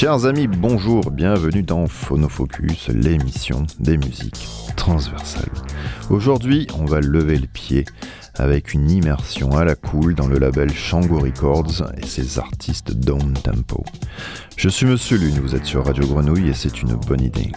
[0.00, 5.52] Chers amis, bonjour, bienvenue dans Phonofocus, l'émission des musiques transversales.
[6.08, 7.84] Aujourd'hui, on va lever le pied
[8.36, 13.34] avec une immersion à la cool dans le label Shango Records et ses artistes down
[13.34, 13.84] tempo.
[14.56, 17.52] Je suis Monsieur Lune, vous êtes sur Radio Grenouille et c'est une bonne idée.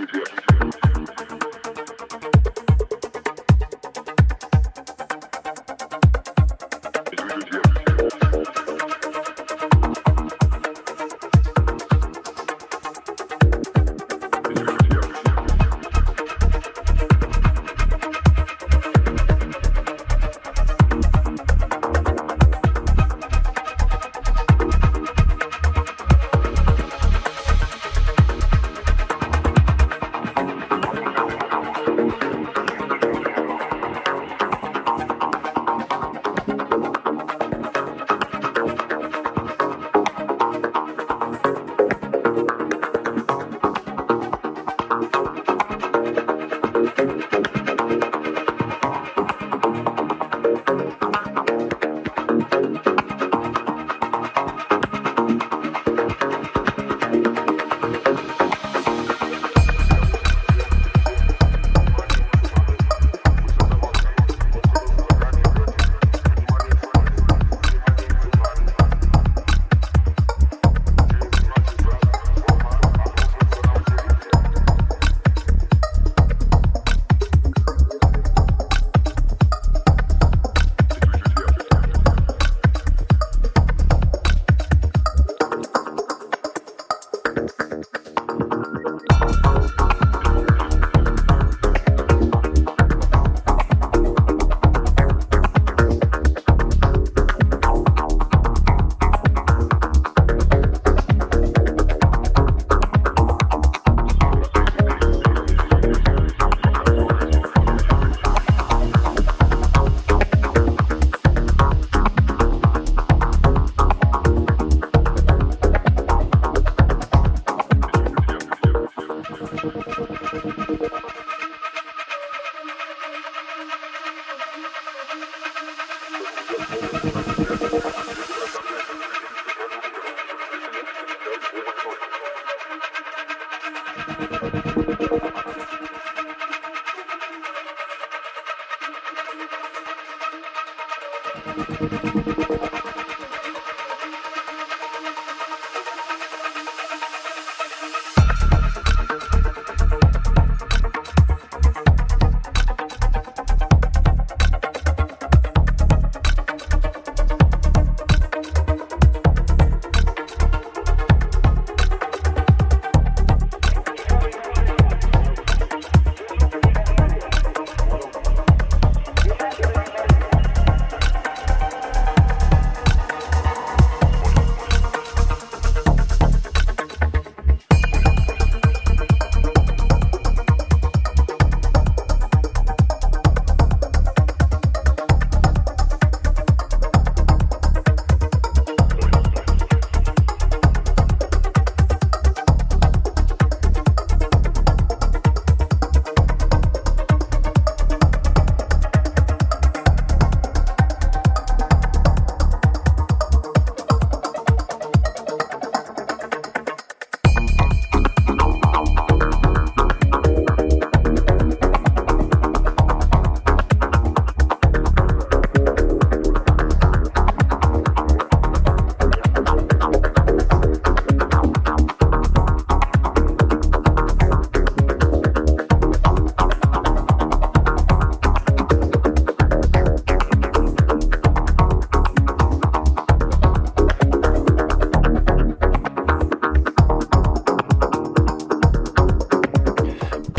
[0.00, 0.39] Music.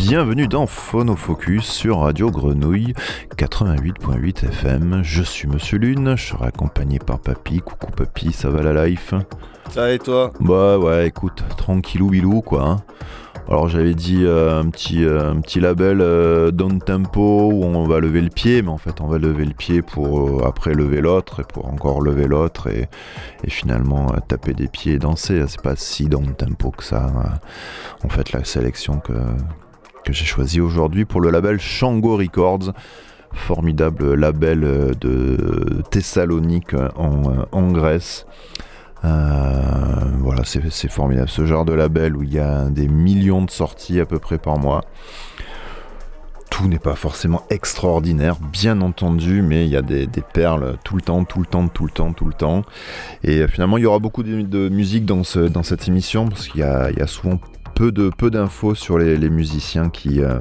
[0.02, 2.96] Bienvenue dans Phonofocus sur Radio Grenouille
[3.38, 5.02] 88.8 FM.
[5.04, 7.60] Je suis Monsieur Lune, je serai accompagné par Papy.
[7.60, 9.14] Coucou Papy, ça va la life?
[9.70, 10.34] Ça et toi?
[10.40, 12.64] Bah ouais, écoute, tranquillou bilou quoi.
[12.64, 12.78] Hein.
[13.48, 17.88] Alors j'avais dit euh, un, petit, euh, un petit label euh, down tempo où on
[17.88, 21.02] va lever le pied, mais en fait on va lever le pied pour après lever
[21.02, 22.90] l'autre et pour encore lever l'autre et,
[23.48, 25.44] finalement taper des pieds et danser.
[25.48, 27.40] C'est pas si down tempo que ça.
[28.04, 29.14] en fait la sélection que,
[30.04, 32.74] que j'ai choisie aujourd'hui pour le label Shango Records
[33.34, 34.62] formidable label
[35.00, 37.22] de Thessalonique en,
[37.52, 38.26] en Grèce.
[39.04, 39.10] Euh,
[40.20, 41.30] voilà, c'est formidable.
[41.30, 44.38] Ce genre de label où il y a des millions de sorties à peu près
[44.38, 44.84] par mois.
[46.52, 51.02] Tout n'est pas forcément extraordinaire, bien entendu, mais il y a des, perles tout le
[51.02, 52.64] temps, tout le temps, tout le temps, tout le temps.
[53.24, 56.60] Et euh, finalement, il y aura beaucoup de, musique dans, dans cette émission parce qu'il
[56.60, 57.40] y, a souvent
[57.82, 60.38] peu d'infos peu sur les, musiciens qui, euh,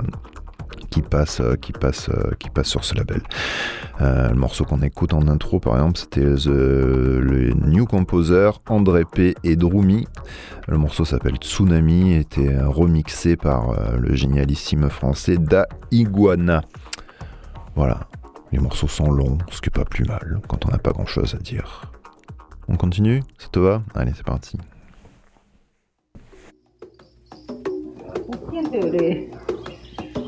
[0.90, 1.72] qui euh, qui
[2.10, 3.22] euh, qui sur ce label.
[3.98, 9.56] Le morceau qu'on écoute en intro, par exemple, c'était le New Composer, André P et
[9.56, 10.06] Drumi.
[10.68, 16.62] Le morceau s'appelle Tsunami, était remixé par le génialissime français Da Iguana.
[17.74, 18.00] Voilà,
[18.52, 21.06] les morceaux sont longs, ce qui est pas plus mal quand on n'a pas grand
[21.06, 21.92] chose à dire.
[22.68, 23.22] On continue?
[23.38, 23.82] Ça te va?
[23.94, 24.58] Allez, c'est parti.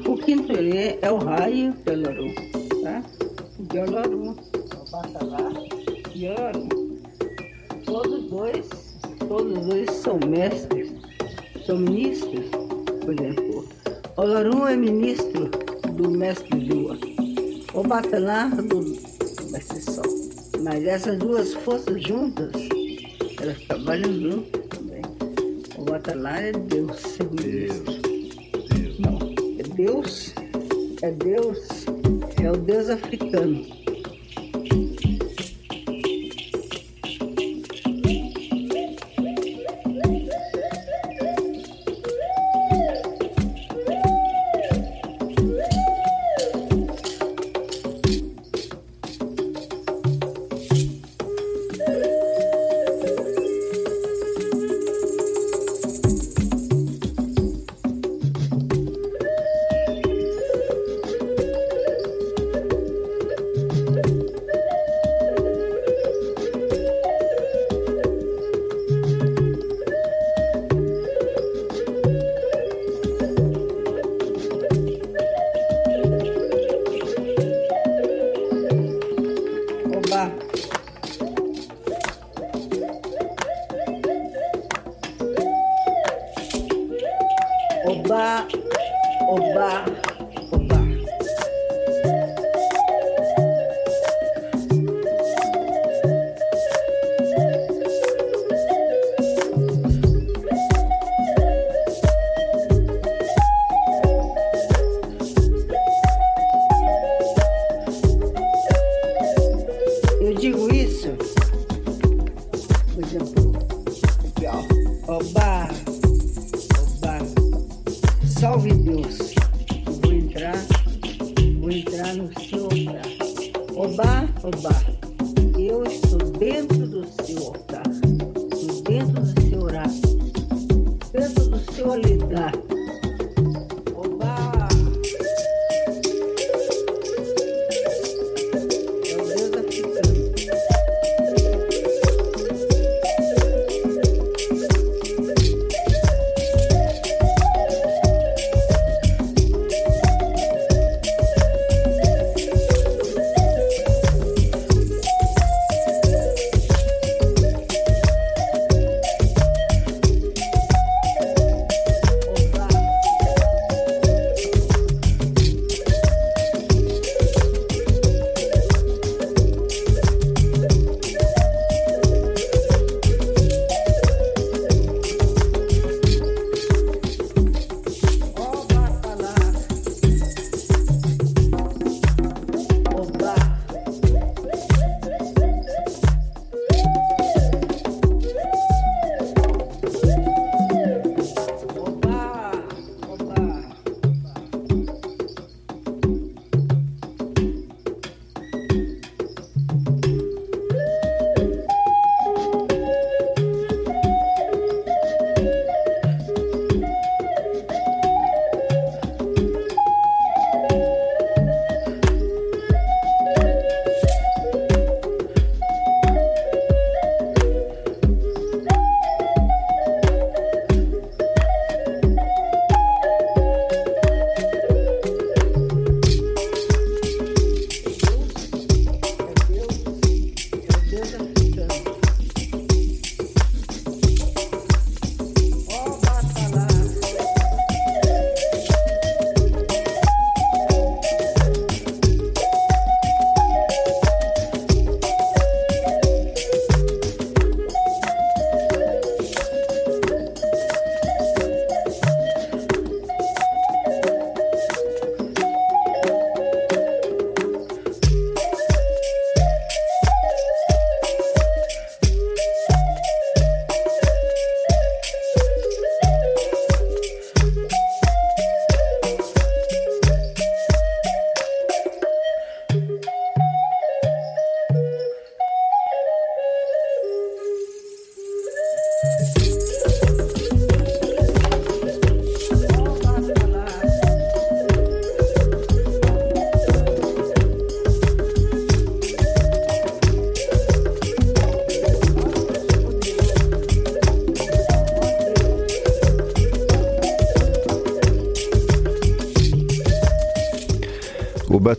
[0.07, 2.33] O quinto ele é o raio de Olorum,
[2.81, 3.03] tá?
[3.59, 5.53] De Olorum, o Batalá
[6.15, 6.69] e Olorum.
[7.85, 8.69] Todos dois,
[9.27, 10.93] todos dois são mestres,
[11.67, 12.47] são ministros.
[13.01, 13.65] Por exemplo,
[14.17, 15.51] Olorum é ministro
[15.95, 16.97] do mestre Lua,
[17.75, 18.83] o Batalá do
[19.51, 20.05] mestre Sol.
[20.63, 22.53] Mas essas duas forças juntas,
[23.41, 25.03] elas trabalham juntas também.
[25.77, 28.12] O Batalá é Deus, segundo Deus.
[29.85, 30.33] Deus
[31.03, 31.87] é Deus,
[32.41, 33.82] é o Deus africano.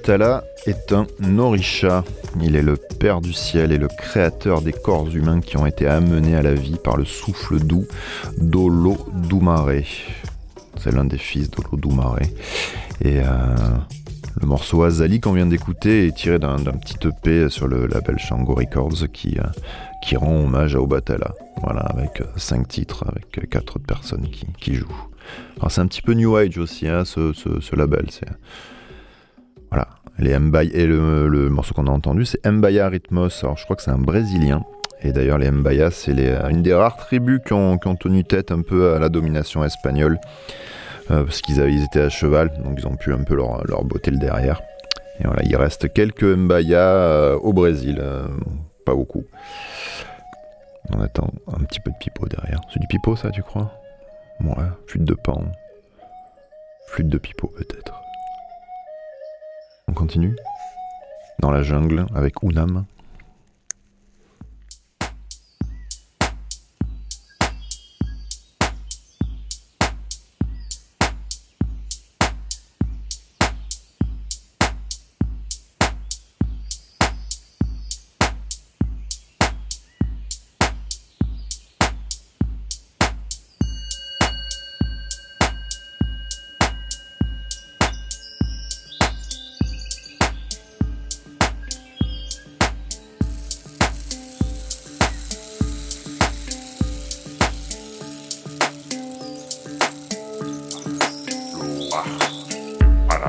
[0.04, 1.08] Obatala est un
[1.38, 2.04] Orisha.
[2.42, 5.88] Il est le Père du ciel et le créateur des corps humains qui ont été
[5.88, 7.88] amenés à la vie par le souffle doux
[8.38, 9.70] d'Olodumare.
[10.78, 12.20] C'est l'un des fils d'Olodumare.
[13.00, 13.56] Et euh,
[14.42, 18.56] le morceau Azali qu'on vient d'écouter est tiré d'un petit EP sur le label Shango
[18.56, 19.44] Records qui, euh,
[20.06, 21.32] qui rend hommage à Obatala.
[21.64, 24.28] Voilà, avec euh, cinq titres, avec quatre autres personnes
[24.60, 25.08] qui, jouent.
[25.70, 28.08] c'est un petit peu New Age aussi, hein, ce, label.
[29.74, 29.88] Voilà.
[30.20, 33.44] Les Mbaya, et le, morceau qu'on a entendu, c'est Mbaya Ritmos.
[33.44, 34.64] Alors, je crois que c'est un brésilien.
[35.02, 36.14] Et d'ailleurs, les Mbaya, c'est
[36.52, 40.20] une des rares tribus qui ont, tenu tête un peu à la domination espagnole.
[41.12, 44.12] Euh, parce qu'ils étaient à cheval, donc ils ont pu un peu leur, leur botter
[44.12, 44.62] le derrière.
[45.20, 48.00] Et voilà, il reste quelques Mbaya euh, au Brésil.
[48.00, 48.28] Euh,
[48.86, 49.26] pas beaucoup.
[50.92, 52.62] On attend un petit peu de pipeau derrière.
[52.72, 53.74] C'est du pipeau, ça, tu crois?
[54.42, 54.54] Ouais,
[54.86, 55.44] flûte de pan.
[56.88, 58.03] Flûte de pipeau, peut-être.
[59.94, 60.36] On continue
[61.38, 62.86] Dans la jungle avec Unam.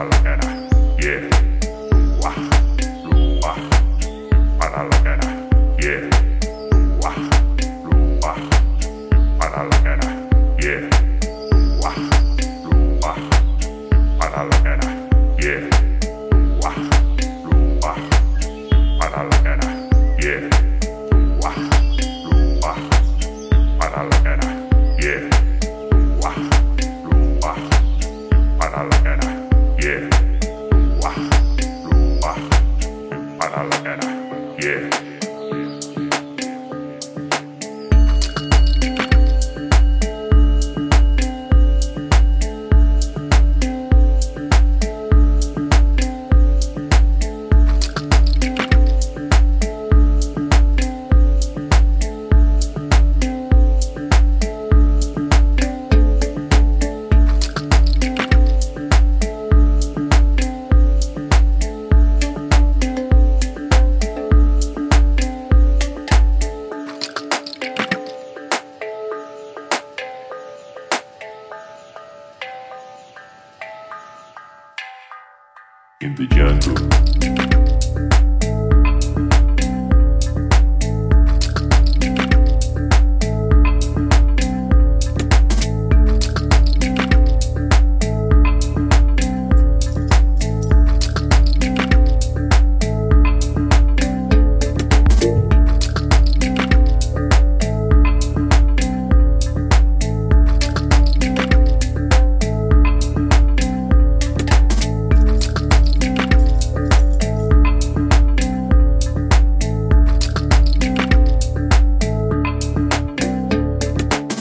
[0.03, 0.99] la.
[0.99, 1.34] Yeah.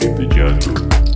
[0.04, 1.13] in the jungle.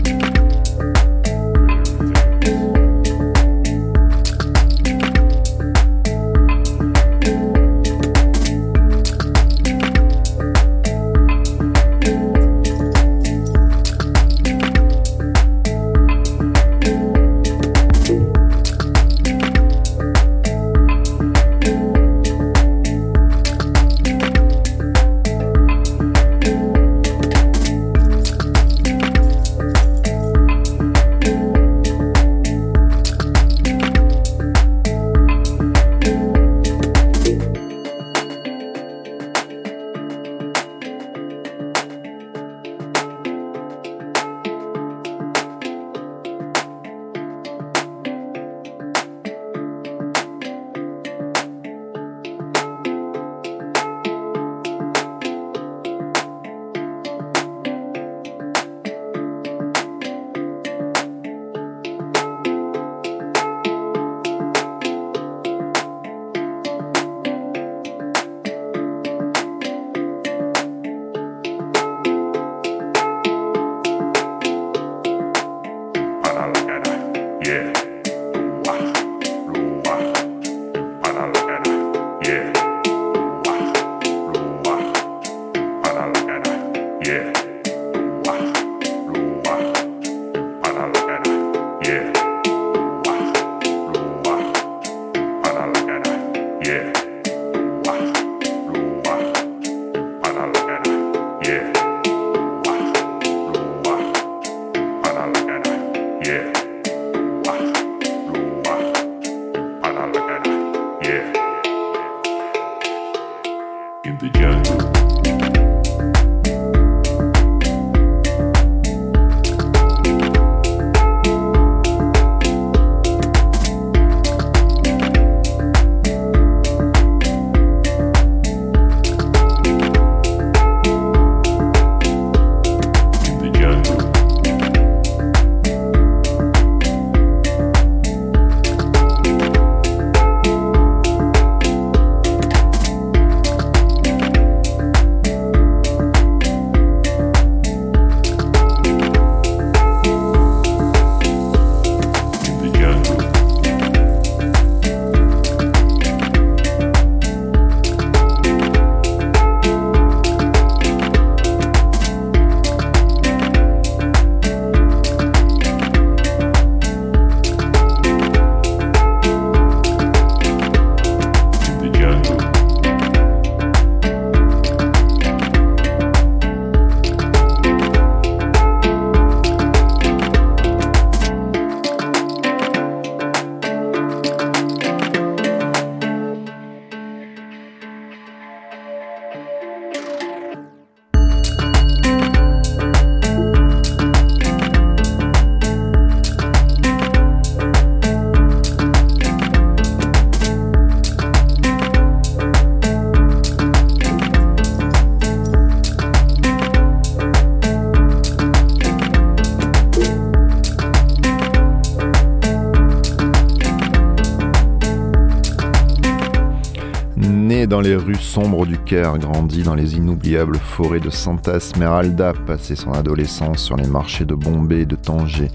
[218.08, 223.62] Rues sombres du Caire, grandi dans les inoubliables forêts de Santa Esmeralda, passé son adolescence
[223.62, 225.50] sur les marchés de Bombay et de Tanger,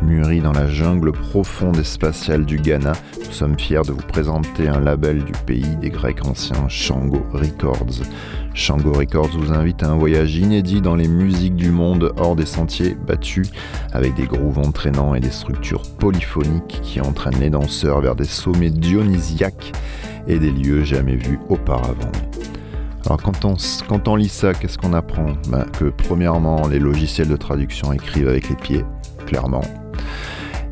[0.00, 4.68] mûri dans la jungle profonde et spatiale du Ghana, nous sommes fiers de vous présenter
[4.68, 8.00] un label du pays des Grecs anciens, Shango Records.
[8.54, 12.46] Shango Records vous invite à un voyage inédit dans les musiques du monde hors des
[12.46, 13.50] sentiers battus,
[13.92, 18.70] avec des grooves entraînants et des structures polyphoniques qui entraînent les danseurs vers des sommets
[18.70, 19.72] dionysiaques
[20.28, 22.12] et des lieux jamais vus auparavant.
[23.06, 25.32] Alors quand on, lit ça, qu'est-ce qu'on apprend?
[25.48, 28.84] Ben, Que premièrement, les logiciels de traduction écrivent avec les pieds,
[29.26, 29.62] clairement.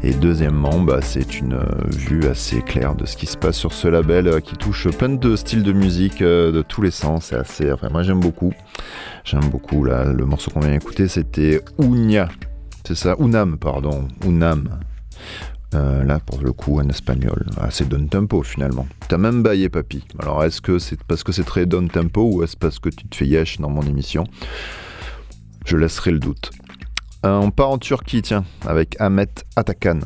[0.02, 3.72] Et deuxièmement, bah, c'est une euh, vue assez claire de ce qui se passe sur
[3.72, 7.26] ce label euh, qui touche plein de styles de musique euh, de tous les sens.
[7.26, 8.52] C'est assez, enfin, moi j'aime beaucoup.
[9.24, 12.28] J'aime beaucoup là, le morceau qu'on vient d'écouter, c'était Unia.
[12.86, 14.68] C'est ça, Unam, pardon, Unam.
[15.74, 17.46] Euh, là, pour le coup, en espagnol.
[17.60, 18.86] Ah, c'est Don Tempo finalement.
[19.08, 20.04] T'as même baillé, papy.
[20.18, 23.06] Alors, est-ce que c'est parce que c'est très Don Tempo ou est-ce parce que tu
[23.08, 24.24] te fais yesh dans mon émission?
[25.64, 26.52] Je laisserai le doute.
[27.24, 30.00] Euh, on part en Turquie, tiens, avec Ahmet Atakan.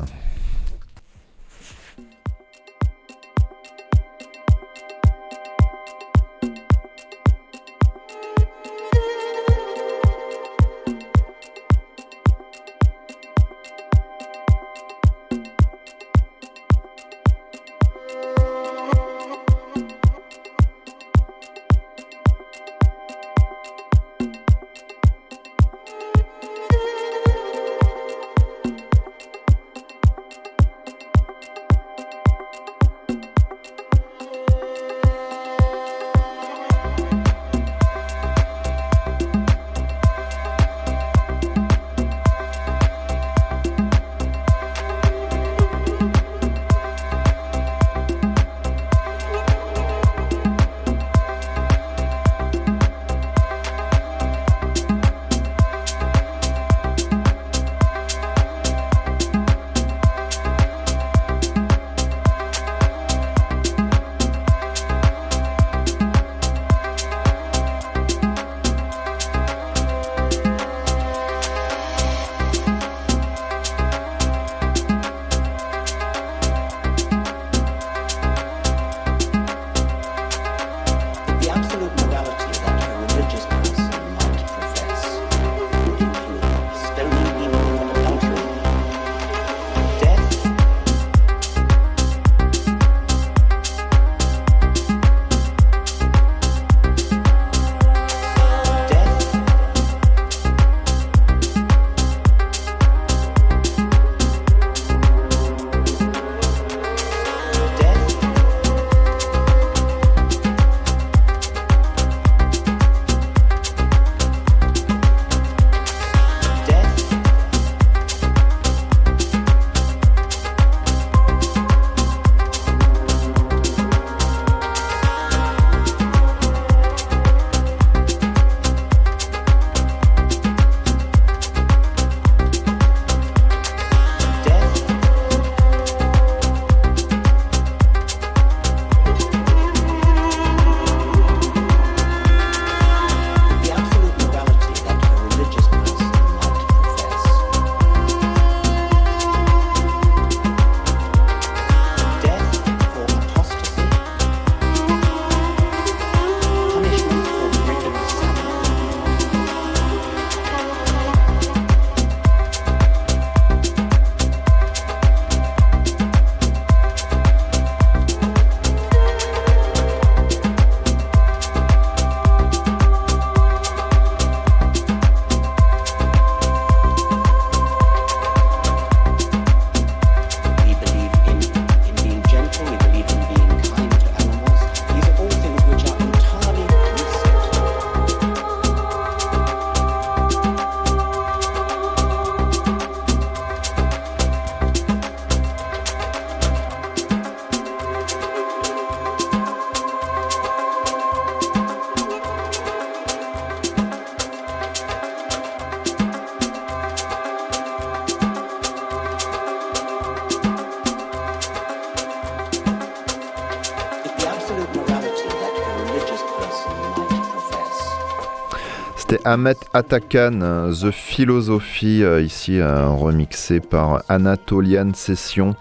[219.23, 225.55] Ahmet Atakan, The Philosophy, ici remixé par Anatolian Session.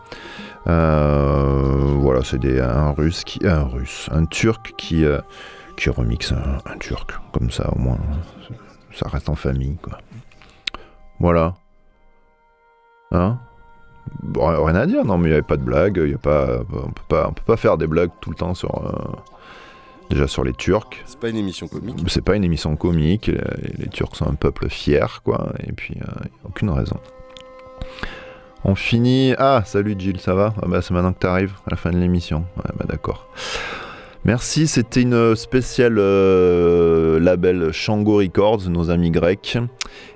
[0.65, 5.05] voilà, c'est un russe qui, un russe, un turc qui
[5.77, 7.99] qui remixe un, turc, comme ça au moins,
[8.93, 9.99] ça reste en famille quoi.
[11.19, 11.55] Voilà.
[13.13, 13.39] Hein?
[14.37, 16.91] Rien à dire, non mais il n'y avait pas de blague, y a pas, on
[16.91, 18.71] peut pas, on peut pas faire des blagues tout le temps sur,
[20.11, 21.03] déjà sur les Turcs.
[21.07, 21.97] C'est pas une émission comique.
[22.09, 23.29] C'est pas une émission comique.
[23.79, 25.53] Les, Turcs sont un peuple fier, quoi.
[25.67, 26.97] Et puis, il euh, a aucune raison.
[28.65, 29.35] On finit.
[29.39, 30.53] Ah, salut Jill, ça va?
[30.61, 32.45] Ah bah, C'est maintenant que tu arrives à la fin de l'émission.
[32.57, 33.29] Ouais, bah d'accord.
[34.27, 39.57] Merci, c'était une spéciale euh, label Shango Records, nos amis grecs.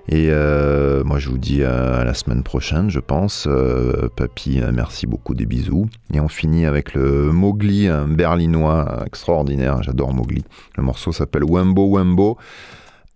[0.08, 3.46] Et euh, moi je vous dis à, la semaine prochaine, je pense.
[3.48, 5.88] Euh, papy, merci beaucoup, des bisous.
[6.12, 10.44] Et on finit avec le Mowgli, un berlinois extraordinaire, j'adore Mowgli.
[10.76, 12.36] Le morceau s'appelle Wembo Wembo.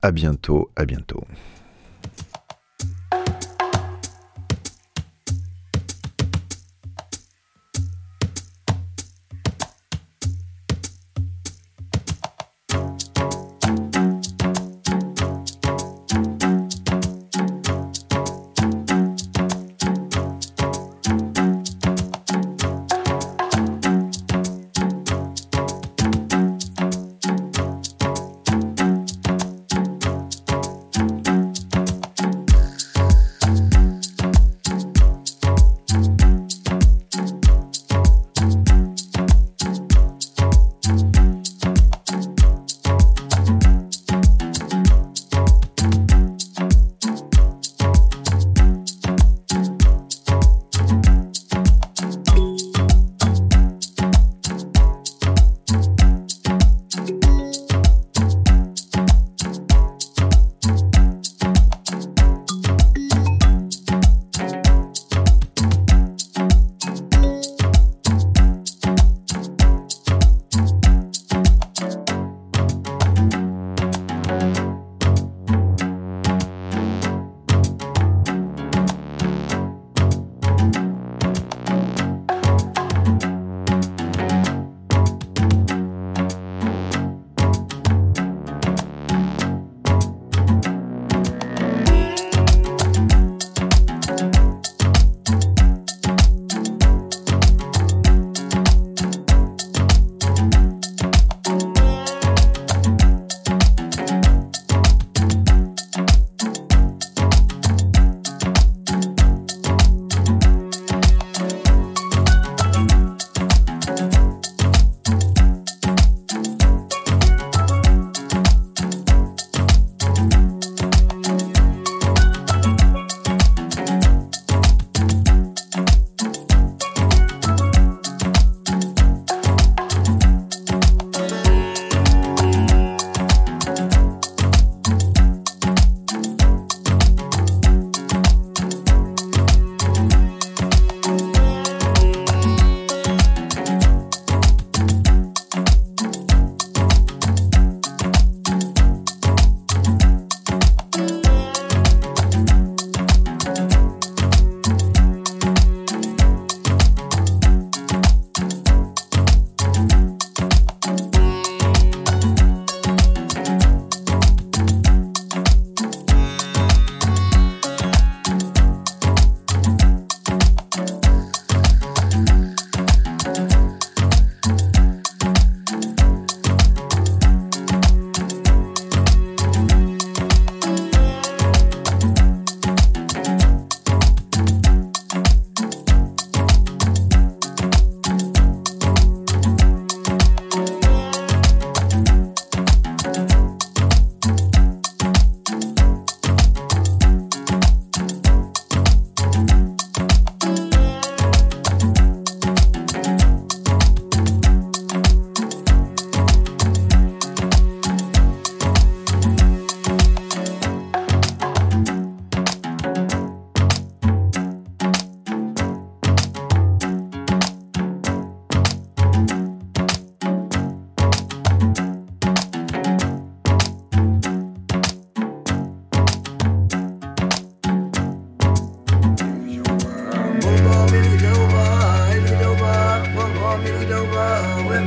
[0.01, 1.23] À bientôt, à bientôt.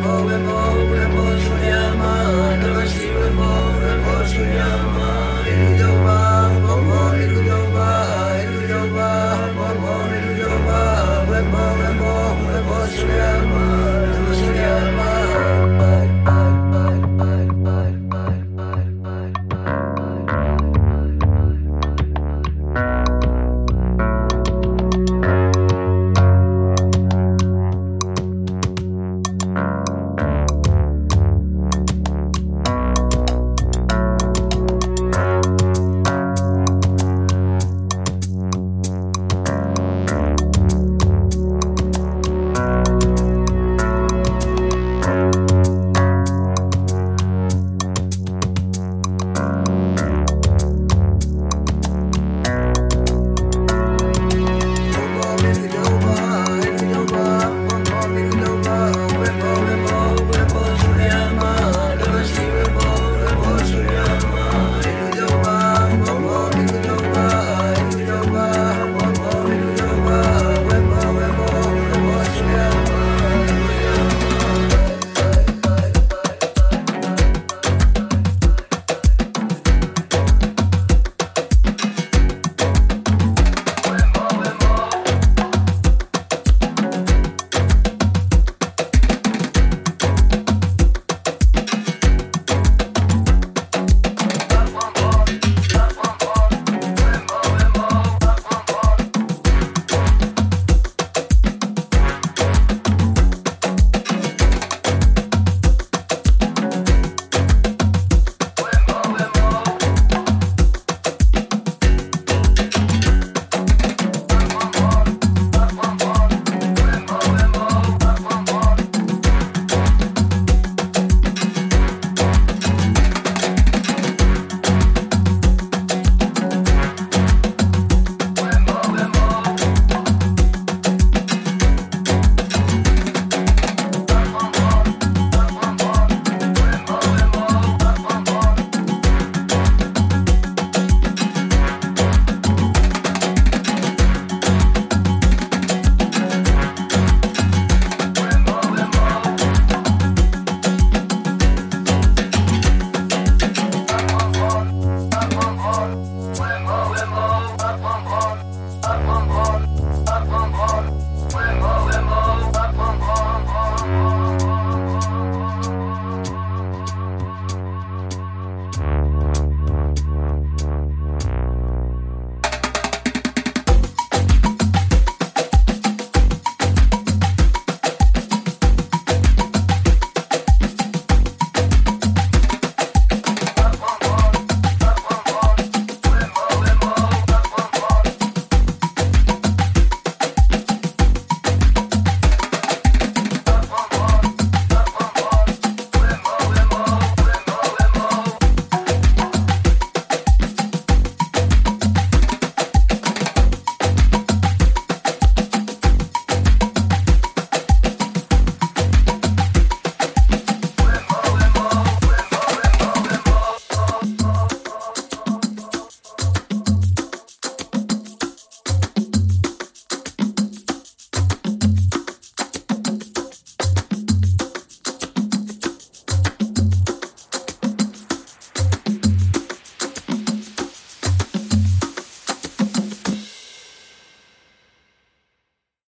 [0.01, 4.90] Bemol, bemol, bemol, Juliama, através de bemol, bemol, Juliama.